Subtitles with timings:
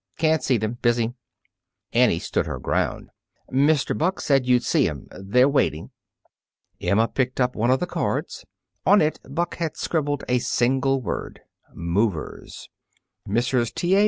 [0.17, 0.79] "Can't see them.
[0.81, 1.13] Busy."
[1.93, 3.11] Annie stood her ground.
[3.51, 3.95] "Mr.
[3.95, 5.07] Buck said you'd see 'em.
[5.11, 5.91] They're waiting."
[6.81, 8.43] Emma picked up one of the cards.
[8.83, 11.41] On it Buck had scribbled a single word:
[11.75, 12.67] "Movers."
[13.27, 13.75] Mrs.
[13.75, 13.95] T.
[13.95, 13.99] A.